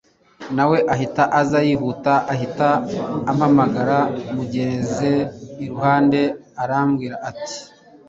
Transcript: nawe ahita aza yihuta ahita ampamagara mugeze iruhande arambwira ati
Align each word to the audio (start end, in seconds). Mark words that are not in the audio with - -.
nawe 0.55 0.77
ahita 0.93 1.23
aza 1.39 1.59
yihuta 1.67 2.13
ahita 2.33 2.69
ampamagara 3.31 3.97
mugeze 4.35 5.11
iruhande 5.63 6.21
arambwira 6.63 7.15
ati 7.29 7.57